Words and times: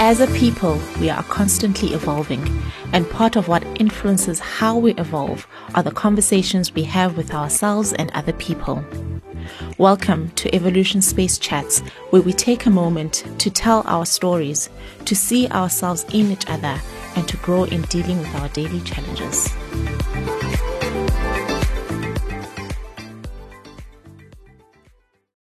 As 0.00 0.20
a 0.20 0.28
people, 0.28 0.80
we 1.00 1.10
are 1.10 1.24
constantly 1.24 1.92
evolving, 1.92 2.62
and 2.92 3.10
part 3.10 3.34
of 3.34 3.48
what 3.48 3.64
influences 3.80 4.38
how 4.38 4.78
we 4.78 4.94
evolve 4.94 5.44
are 5.74 5.82
the 5.82 5.90
conversations 5.90 6.72
we 6.72 6.84
have 6.84 7.16
with 7.16 7.34
ourselves 7.34 7.92
and 7.94 8.08
other 8.12 8.32
people. 8.34 8.84
Welcome 9.76 10.30
to 10.36 10.54
Evolution 10.54 11.02
Space 11.02 11.36
Chats, 11.36 11.80
where 12.10 12.22
we 12.22 12.32
take 12.32 12.64
a 12.64 12.70
moment 12.70 13.24
to 13.38 13.50
tell 13.50 13.82
our 13.86 14.06
stories, 14.06 14.70
to 15.04 15.16
see 15.16 15.48
ourselves 15.48 16.06
in 16.12 16.30
each 16.30 16.48
other, 16.48 16.80
and 17.16 17.26
to 17.26 17.36
grow 17.38 17.64
in 17.64 17.82
dealing 17.82 18.18
with 18.18 18.32
our 18.36 18.48
daily 18.50 18.80
challenges. 18.82 19.52